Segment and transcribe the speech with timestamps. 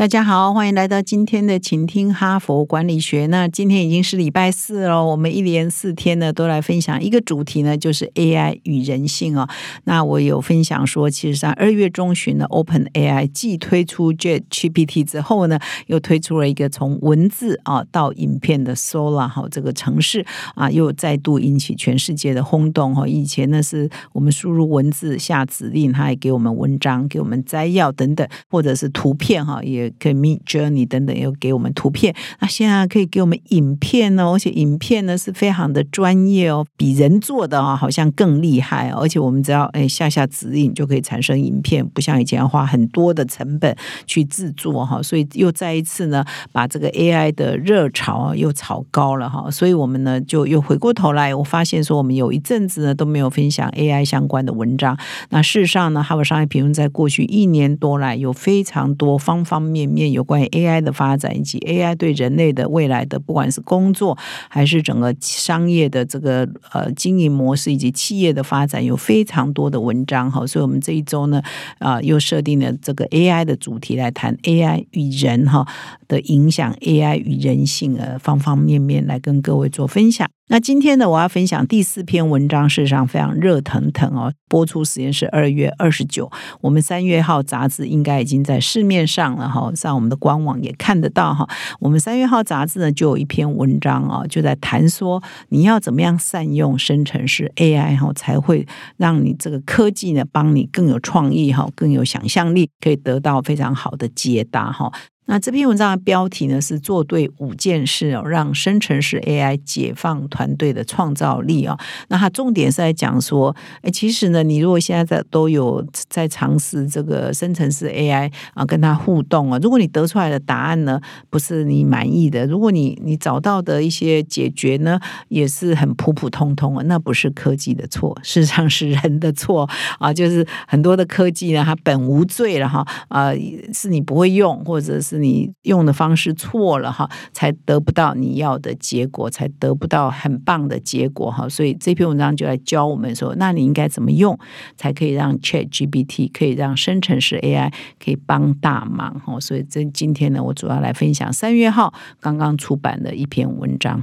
[0.00, 3.26] 大家好，欢迎来到今天的请听哈佛管理学。
[3.26, 9.46] 那今天已经是礼拜四了，我们一连四天呢都来分享一个主题呢，就是 AI 与人性哦。
[9.84, 15.58] 那我有分享说，其实在二月中旬呢，Open AI 既推出 Jet GPT 之后呢，
[15.88, 23.06] 又推出了一个从文字啊到影片的 Sola 哈这个城市啊，又再度引起全世界的轰动哈。
[23.06, 29.89] 以前呢是我们输入文字下指令，它也给我们文章、给我们摘要等等，或者是图片哈也。
[29.98, 32.14] 可以 Meet Journey 等等，又给我们图片。
[32.40, 38.90] 那现在可以给我们影片哦，而且影片呢是非常的专业哦，比人做的啊好像更厉害。
[38.90, 43.74] 而且我们只要哎下下指令就可以产生影片，不像以前要花很多的成本
[44.06, 45.02] 去制作哈。
[45.02, 49.50] 所以又再一次呢，把这个 AI 的热潮又炒高了哈。
[49.50, 54.96] 所以我们呢就又回过头来，我发现说我们有一阵子呢都没有分享 AI 相关的文章。
[55.30, 59.90] 那事实上呢，哈佛商业评论在过去一年多来有非常多方方面。
[59.90, 64.16] 面有关于 AI 的发展以及 AI 对人类的未来的，不管是工作
[64.48, 70.46] 还是整个商业的这个呃经营模式以及企业的发展，有非常多的文章哈。
[70.46, 71.42] 所以我们这一周呢
[71.78, 75.66] 啊又设定了这个 AI 的主题来谈 AI 与人哈
[76.06, 80.28] 的影响，AI 与人性呃方方面面来跟各位做分享。
[80.52, 84.32] 那今天呢，我要分享第四篇文章，事实上非常热腾腾哦。
[84.48, 86.28] 播出时间是二月二十九，
[86.60, 91.48] 我们三月号杂志应该已经在市面上了哈，上我们的官网也看得到哈。
[91.78, 98.66] 我们三月号杂志呢，就有一篇文章啊，就在谈说你要怎么样善用生成式 AI 哈，才会
[98.96, 104.92] 让你这个科技呢，帮你更有创意哈，更有想象力，可以得到非常好的解答哈。
[105.30, 111.78] 那这篇文章的标题呢是做对五件事哦，让生成式 AI 解放团队的创造力啊。
[112.08, 124.98] 那它重点是在讲说，哎，其实呢，你如果现在在都有在尝试这个生成式 AI 啊，跟它互动啊，如果你得出来的答案呢不是你满意的，如果你你找到的一些解决呢
[125.28, 129.70] 也是很普普通通啊，那不是科技的错，事实上是人的错
[130.00, 130.12] 啊。
[130.12, 133.32] 就是很多的科技呢，它本无罪了哈啊，
[133.72, 135.19] 是你不会用，或者是。
[135.20, 141.48] 你用的方式错了哈，才得不到你要的结果，才得不到很棒的结果哈。
[141.48, 144.38] 所以这篇文章就来教我们说，那你应该怎么用，
[144.76, 147.72] 才可以让 Chat GPT 可以让生成式 AI
[148.02, 149.38] 可以帮大忙哈。
[149.38, 154.02] 所以这今天呢，我主要来分享三月号刚刚出版的一篇文章。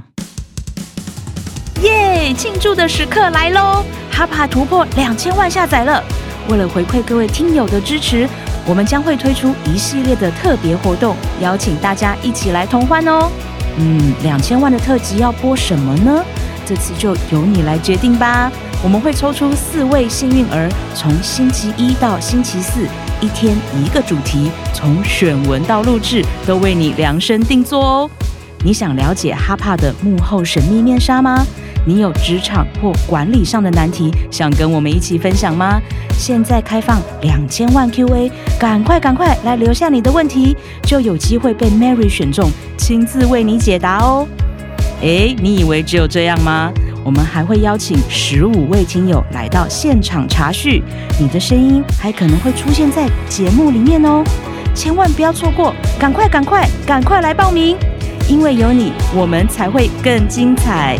[1.82, 2.34] 耶！
[2.36, 6.02] 庆祝的时刻来喽，哈帕突破两千万下载了。
[6.48, 8.28] 为了回馈各位听友的支持。
[8.66, 13.30] 我们将会推出一系列的特别活动，邀请大家一起来同欢哦。
[13.78, 16.22] 嗯，两千万的特辑要播什么呢？
[16.66, 18.52] 这次就由你来决定吧。
[18.84, 22.86] 我们会抽出四位幸运儿，从星期一到星期四，
[23.22, 28.10] 一天一个主题，从选文到录制都为你量身定做哦。
[28.62, 31.46] 你想了解哈帕的幕后神秘面纱吗？
[31.86, 35.80] 你有职场或管理上的难题，想跟我们一起分享吗？
[36.18, 44.26] 现在开放两千万 Q&A，赶快赶快来留下你的问题，就有机会被 Mary 选中，亲自为你解答哦。
[45.00, 46.72] 诶，你以为只有这样吗？
[47.04, 50.82] 我们还会邀请十五位听友来到现场查叙，
[51.18, 54.22] 你的声音还可能会出现在节目里面哦。
[54.74, 57.76] 千万不要错过，赶快赶快赶快来报名，
[58.28, 60.98] 因为有你，我们才会更精彩。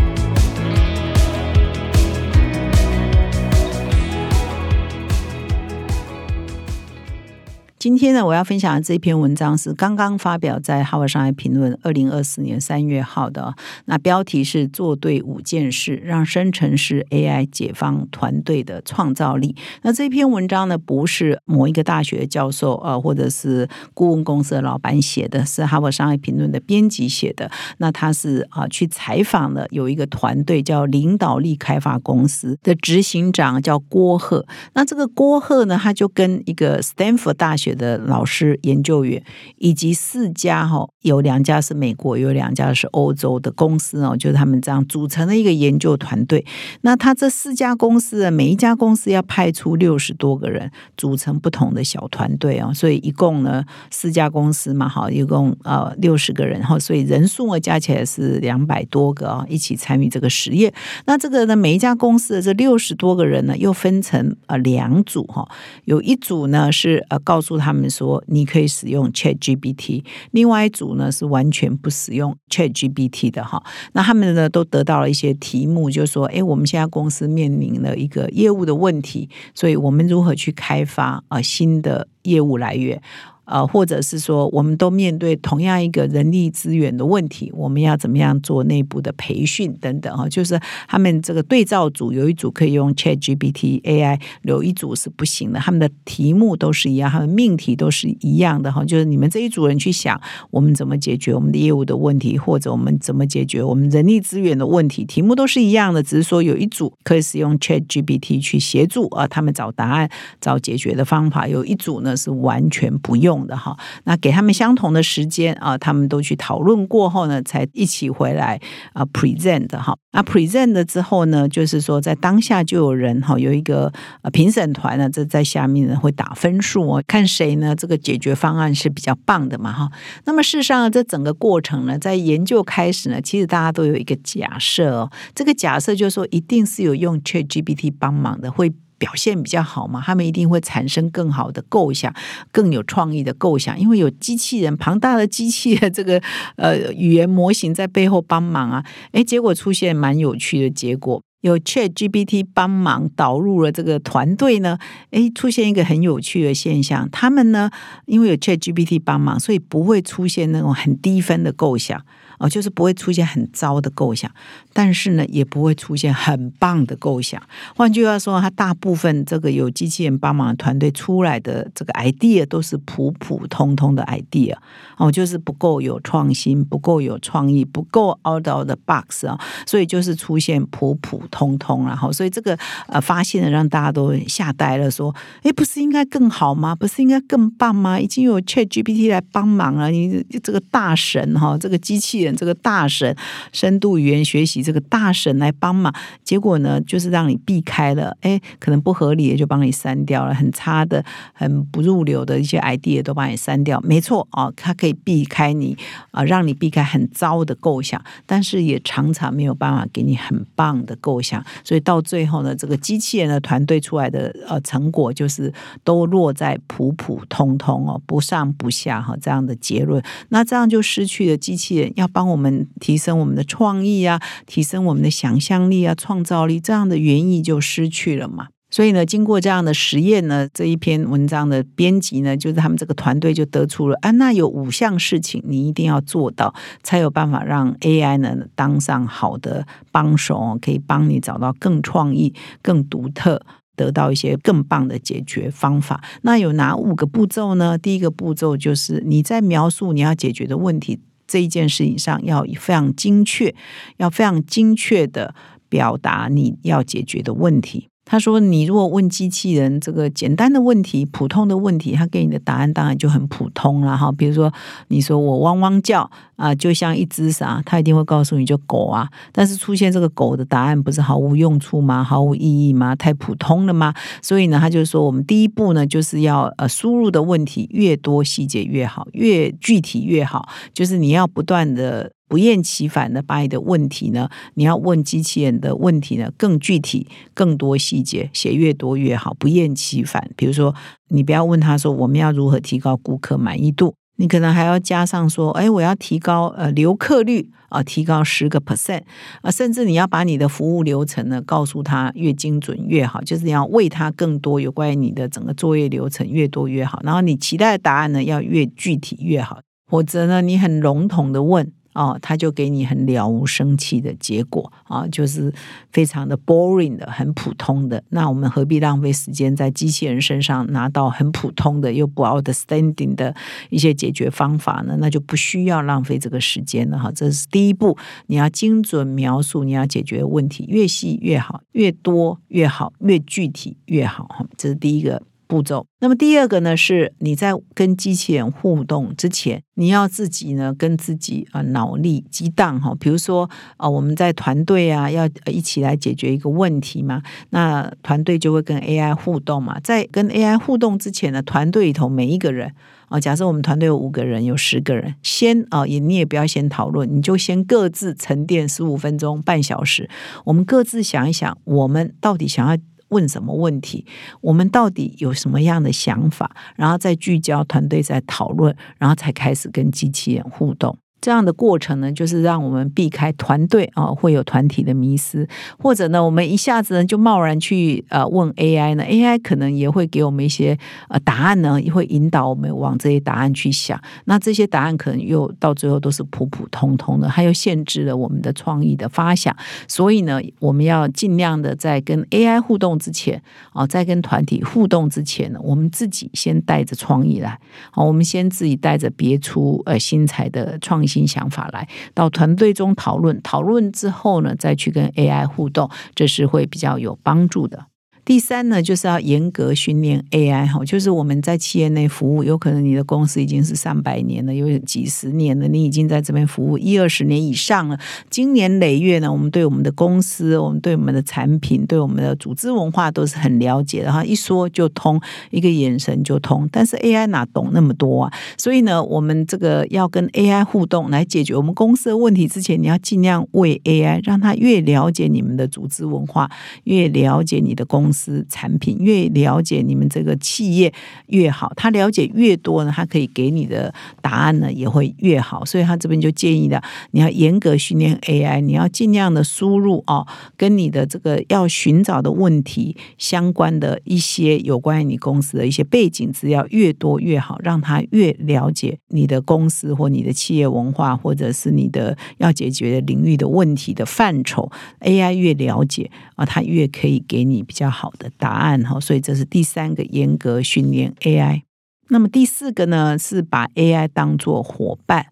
[7.78, 13.55] 今天呢，我要分享的这篇文章是刚刚发表在《哈佛商业评论》二零二四年三月号的。
[13.84, 19.55] 那标题是“做对五件事，让生成式 AI 解放团队的创造力”。
[19.83, 27.48] 那这篇文章呢，不是某一个大学教授呃，或者是顾问公司的老板写的，是《哈佛商业评论》的编辑写的。
[27.77, 34.45] 那他是啊，去采访了有一个团队叫领导力开发公司的执行长叫郭鹤。
[34.75, 37.67] 那这个郭鹤呢，他就跟一个 Stanford 大学。
[37.68, 39.22] 学的老师、研究员，
[39.59, 46.44] 以及四家哈，有两家是美国，有两家是欧洲的公司哦，就是他们这样组成的一个研究团队。
[46.80, 60.72] 那他这四家公司，每一家公司要派出六十多个人组成不同的小团队哦，所以一共呢四家公司嘛，哈，一共呃六十个人哈，所以人数呢加起来是两百多个啊，一起参与这个实验。
[61.04, 65.47] 那这个呢，每一家公司的这六十多个人呢，又分成呃两组哈，
[65.84, 73.63] 有一组呢是呃告诉他们说你可以使用 Chat GPT，另外一组呢是完全不使用 Chat GPT 的哈。
[73.93, 83.01] 那他们呢都得到了一些题目，就是说，哎，我们现在公司面临了一个业务的问题，所以我们如何去开发啊新的业务来源？
[83.48, 90.28] 呃，或者是说，我们都面对同样一个人力资源的问题，我们要怎么样做内部的培训等等哈？
[90.28, 95.59] 就是他们这个对照组有一组可以用 Chat GPT AI，有一组是不行的。
[95.59, 98.84] 他们的题目都是一样，他们命题都是一样的哈。
[98.84, 100.21] 就是你们这一组人去想，
[100.51, 113.38] 我们怎么解决我们的业务的问题，或者我们怎么解决我们人力资源的问题，题目都是一样的，只是说有一组可以使用 Chat GPT 去协助啊，他们找答案、找解决的方法；有一组呢是完全不用。
[113.47, 118.61] 的哈，那给他们相同的时间啊，他们都去讨论过后呢，才一起回来
[118.93, 119.97] 啊 present 哈。
[120.13, 123.93] 那 present 了之后呢，就是说在当下就有人哈，有一个
[124.33, 129.91] 评审团呢，这在下面呢会打分数哦，看谁呢这个解决方案是比较棒的嘛哈。
[130.25, 138.73] 那么事实上，这整个过程呢，在研究开始呢，其实大家都有一个假设哦，这个假设就是说，一定是有用 Chat GPT 帮忙的会。
[138.98, 142.12] 表现比较好嘛，他们一定会产生更好的构想，
[142.53, 146.21] 更有创意的构想，因为有机器人庞大的机器的 这个
[146.56, 154.79] 呃语言模型在背后帮忙啊，诶，结果出现蛮有趣的结果，有 Chat GPT 帮忙导入了这个团队呢，
[155.11, 157.71] 诶，出现一个很有趣的现象，他们呢
[158.07, 162.05] 因为有 Chat GPT 帮忙，所以不会出现那种很低分的构想。
[162.41, 164.31] 哦，就是不会出现很糟的构想，
[164.73, 167.43] 但是呢，也不会出现很棒的构想。
[167.75, 174.57] 换句话说，它大部分这个有机器人帮忙团队出来的这个 idea 都是普普通通的 idea，
[174.99, 179.37] 哦，就是不够有创新，不够有创意，不够 out of the box 啊，
[179.67, 186.75] 所以就是出现普普通通，然后，所以这个呃发现了让大家都吓呆了，说，哎，不是应该更好吗？
[186.75, 188.01] 不是应该更棒吗？
[188.01, 192.28] 已经有 Chat GPT 来帮忙了，你这个大神哈，这个机器人。
[192.39, 193.16] 这个大神
[193.53, 195.92] 深度语言学习这个大神来帮忙，
[196.22, 203.80] 结果呢，就是让你避开了，哎，可能不合理的就帮你删掉了，很差的、很不入流的一些 idea 都帮你删掉。
[203.80, 205.77] 没错啊，它可以避开你
[206.13, 211.42] 啊，让你避开很糟的构想，但是也常常没有办法给你很棒的构想。
[211.62, 215.50] 所以到最后呢，这个机器人的团队出来的呃成果，就是
[215.84, 220.03] 都落在普普通通哦，不上不下哈这样的结论。
[220.30, 222.09] 那这样就失去了机器人要。
[222.10, 228.48] 帮我们提升我们的创意啊，提升我们的想象力啊，创造力，这样的原意就失去了嘛。
[228.78, 236.54] 所以呢，经过这样的实验呢，这一篇文章的编辑呢，就是他们这个团队就得出了啊，那有五项事情你一定要做到，
[236.84, 242.33] 才有办法让 AI 呢当上好的帮手，可以帮你找到更创意、
[242.63, 243.42] 更独特，
[243.75, 246.01] 得到一些更棒的解决方法。
[246.22, 247.77] 那有哪五个步骤呢？
[247.77, 251.01] 第一个步骤就是你在描述你要解决的问题。
[251.27, 253.53] 这一件事情上要非常精确，
[253.97, 255.34] 要非常精确的
[255.69, 257.88] 表达你要解决的问题。
[258.11, 264.11] 他说：“你如果问机器人这个简单的问题、普通的问题，他给你的答案当然就很普通了哈。
[264.11, 264.50] 比如说，
[264.88, 269.07] 你说我汪汪叫啊，就像一只啥，他一定会告诉你就狗啊。
[269.31, 272.02] 但是出现这个狗的答案不是毫无用处吗？
[272.02, 272.97] 毫无意义吗？
[272.97, 273.93] 太普通了吗？
[274.23, 290.30] 所以呢，他就说我们第一步呢，就是要呃输入的问题越多，细节越好，越具体越好，就是你要不断的。”不厌其烦的把你的问题呢，你要问机器人的问题呢，更具体、更多细节，写越多越好，不厌其烦。
[290.37, 290.75] 比如说，
[291.08, 299.02] 你不要问他说我们要如何提高顾客满意度，你可能还要加上说，哎，我要提高呃留客率啊，提高十个 percent
[299.40, 311.73] 啊，甚至你要把你的服务流程呢告诉他越精准越好，就是你要为他更多有关于你的整个作业流程越多越好，然后你期待的答案呢要越具体越好，否则呢你很笼统的问。
[311.99, 315.52] 哦，他就给你很了无生气的结果啊，就是
[315.90, 318.00] 非常的 boring 的，很普通的。
[318.11, 323.35] 那我们何必浪费时间在机器人身上拿到很普通的又不 outstanding 的
[323.71, 324.97] 一些解决方法呢？
[325.00, 327.11] 那就不需要浪费这个时间了哈。
[327.11, 334.47] 这是第一步，你要精准描述你要解决问题，越细越好，越多越好，越具体越好哈。
[334.57, 335.21] 这是第一个。
[335.49, 335.85] 步骤。
[336.00, 342.95] 那么第二个呢，是你在跟机器人互动之前，你要自己呢跟自己啊脑力激荡哈。
[343.00, 349.81] 比如说啊，我们在团队啊要一起来解决一个问题嘛，那团队就会跟 AI 互动嘛。
[349.81, 352.73] 在跟 AI 互动之前呢，团队里头每一个人
[353.09, 360.09] 啊，假设我们团队有五个人，有十个人，先啊也你也不要先讨论，你就先各自沉淀十五分钟、半小时，
[360.45, 362.76] 我们各自想一想，我们到底想要。
[363.08, 364.06] 问什么问题？
[364.40, 366.54] 我们到底有什么样的想法？
[366.76, 370.98] 然后再聚焦团队在讨论，然后才开始跟机器人互动。
[371.20, 375.48] 这样的过程呢，就是让我们避开团队啊会有团体的迷失，
[375.78, 384.00] 或者呢，我们一下子呢就贸然去呃问 AI 呢，AI 可能也会给我们一些呃答案呢，也会引导我们往这些答案去想。
[384.26, 389.54] 那这些答案可能又到最后都是普普通通的，它又限制了我们的创意的发想。
[389.88, 397.58] 所以呢，我们要尽量的在跟 AI 互动之前啊，在跟团体互动之前呢，我们自己先带着创意来，
[397.90, 401.07] 好，我们先自己带着别出呃新材的创意。
[401.08, 407.86] 新想法来到团队中讨论，讨论之后呢，再去跟 AI 互动，这是会比较有帮助的。
[408.28, 417.99] 第三呢，就是要严格训练 AI 哈，就是我们在企业内服务，有可能你的公司已经是上百年了，有几十年了，你已经在这边服务一二十年以上了。
[418.28, 425.18] 经年累月呢，我们对我们的公司，我们对我们的产品，对我们的组织文化都是很了解的哈，一说就通，
[425.50, 426.68] 一个眼神就通。
[426.70, 428.32] 但是 AI 哪懂那么多啊？
[428.58, 436.50] 所以呢，我们这个要跟 AI 互动来解决我们公司的问题之前，你要尽量为 AI 让它越了解你们的组织文化，
[436.85, 438.17] 越了解你的公司。
[438.18, 440.92] 司产品越了解你们这个企业
[441.26, 445.64] 越好，他了解越多呢，他可以给你的答案呢也会越好。
[445.64, 446.82] 所以他这边就建议的，
[447.12, 464.70] 你要严格训练 AI，你要尽量的输入哦，跟你的这个要寻找的问题相关的一些有关于你公司的一些背景资料越多越好，让他越了解你的公司或你的企业文化，或者是你的要解决的领域的问题的范畴
[465.00, 468.07] ，AI 越了解啊，他越可以给你比较好。
[468.18, 471.62] 的答案哈，所以这是第三个严格训练 AI。
[472.08, 475.26] 那么第四个呢，是把 AI 当做伙伴。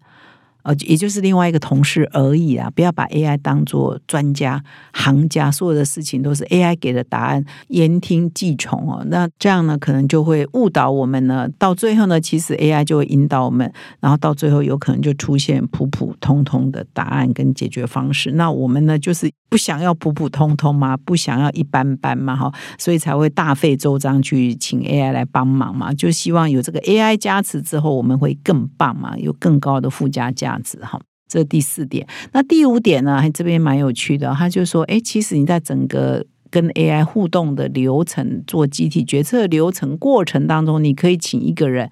[0.67, 2.69] 呃，也就是另外一个同事而已啊！
[2.75, 9.01] 不要把 AI 当做专家、行家，所有的事情都是 AI 给的答案，言听计从哦。
[9.07, 11.47] 那这样呢，可能就会误导我们呢。
[11.57, 13.71] 到最后呢，其实 AI 就会引导我们，
[14.01, 18.33] 然后到最后有可能就出现普普通通的答案跟解决方式。
[18.33, 30.56] 那我们呢，就是不想要普普通通嘛，不想要一般般嘛，哈，所以才会大费周章去请 AI 来帮忙嘛，就希望有这个 AI 加持之后，我们会更棒嘛，有更高的附加价。
[30.61, 32.07] 子哈，这第四点。
[32.31, 33.19] 那第五点呢？
[33.19, 34.33] 还这边蛮有趣的。
[34.33, 41.89] 他就说，哎，其实你在整个跟 AI 互动的流程、做集体决策流程过程当中，你可以请一个人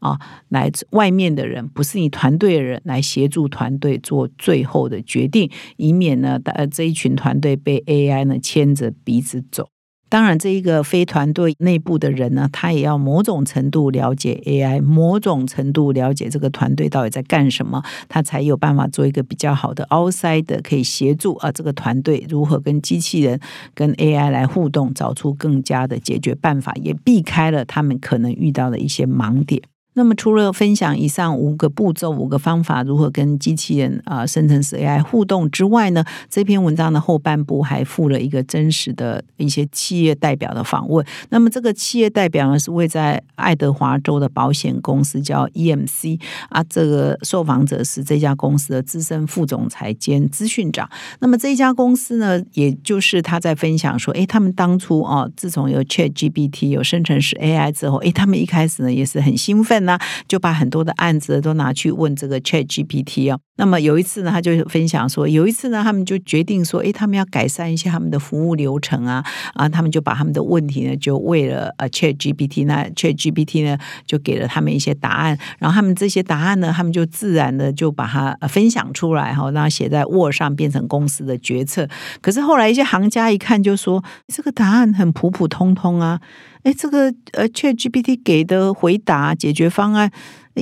[0.00, 0.18] 啊，
[0.48, 9.68] 来外面的人，不是你团队的人，来协助团队做最后的决定，以免呢，呃，这一群团队被 AI 呢牵着鼻子走。
[10.14, 23.40] 当然，这一个非团队内部的人呢，他也要某种程度了解 AI，某种程度了解这个团队到底在干什么，他才有办法做一个比较好的 outside，的可以协助啊这个团队如何跟机器人、
[23.74, 29.60] 跟 AI 来互动，找出更加的解决办法，也避开了他们可能遇到的一些盲点。
[29.94, 41.04] 那么，除了分享以上五个步骤、五个方法如何跟机器人啊、生成式 AI 互动之外呢，这篇文章的后半部还附了一个真实的一些企业代表的访问。
[41.30, 46.60] 那么，这个企业代表呢是位在爱德华州的保险公司，叫 EMC 啊。
[46.64, 50.90] 这个受访者是这家公司的资深副总裁兼资讯长。
[51.20, 59.83] 那么，这家公司呢，也就是他在分享说，哎，他们当初啊，自从有 ChatGPT 有生成式 AI 之后，哎，他们一开始呢也是很兴奋。
[59.84, 63.38] 那就把很多的案子都拿去问这个 Chat GPT 哦。
[63.56, 69.24] 那么有一次呢，他就分享说，有一次呢，他们就决定说，哎，他们要改善一些他们的服务流程啊
[69.54, 81.88] 啊，他们就把他们的问题呢，就为了呃 Chat GPT，那 Chat GPT 呢就给了他们一些答案，然后他们这些答案呢，他们就自然的就把它分享出来哈，然写在 Word 上，变成公司的决策。
[82.20, 86.20] 可是后来一些行家一看，就说这个答案很普普通通啊。
[86.64, 90.10] 哎，这个呃，Chat GPT 给的回答解决方案，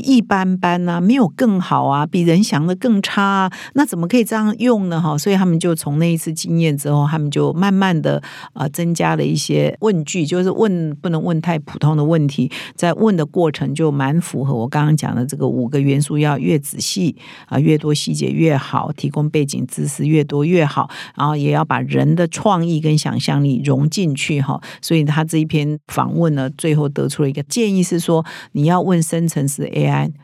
[0.00, 5.00] 一般般啊，没有更好啊，比人想的更差啊，那怎么可以这样用呢？
[5.00, 8.22] 哈，所以他们就从那一次经验之后，他们就慢慢的
[8.52, 24.61] 啊增加了一些问句，就是问不能问太普通的问题，在问的过程就蛮符合我刚刚讲的这个五个元素，要越仔细啊，越多细节越好，提供背景知识越多越好，然后也要把人的创意跟想象力融进去哈。
[24.80, 29.68] 所以他这一篇访问呢，最后得出了一个建议是说，你要问深层次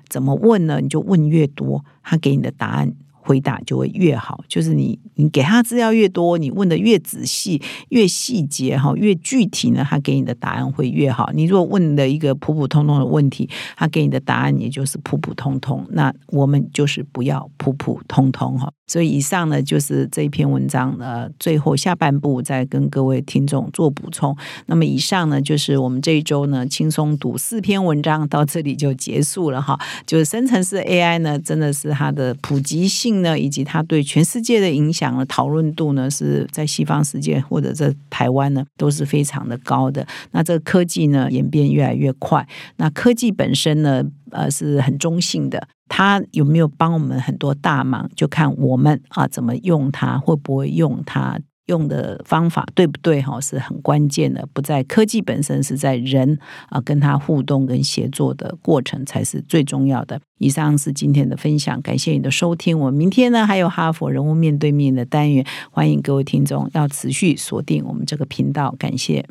[0.09, 0.81] 怎么问呢？
[0.81, 2.95] 你就问越多，他给你的答案。
[3.21, 7.61] 回答就会越好，就是你你给他资料越多，你问的越仔细、
[7.91, 11.31] 越细节哈、越具体呢，他给你的答案会越好。
[11.35, 13.47] 你如果问的一个普普通通的问题，
[13.77, 15.87] 他给你的答案也就是普普通通。
[15.91, 18.73] 那我们就是不要普普通通哈。
[18.89, 24.37] 所以以上呢，就是这一篇文章呃最后下半部再跟各位听众做补充。
[24.67, 29.79] 那么以上呢，就是我们这一周呢轻松读四篇文章到这里就结束了哈。
[30.07, 40.07] 就是深层次 AI 呢，真的是它的普及性呢，以及它对全世界的影响的讨论度呢，是在西方世界或者在台湾呢都是非常的高的。
[40.31, 45.69] 那这个科技呢演变越来越快，那科技本身呢呃是很中性的。
[45.89, 54.47] 它有没有帮我们很多大忙，就看我们啊怎么用它，会不会用它，用的方法对不对哈，是很关键的。
[54.53, 60.21] 不在科技本身，是在人啊跟它互动跟协作的过程才是最重要的。
[60.39, 62.79] 以上是今天的分享，感谢你的收听。
[62.79, 69.27] 我明天呢还有哈佛人物面对面的单元，欢迎各位听众要持续锁定我们这个频道，感谢。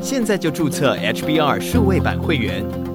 [0.00, 2.91] 现在就注册 HBR 数位版会员。